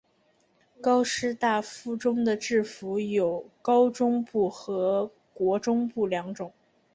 [0.81, 6.51] 高师大附中的制服有高中部和国中部两种。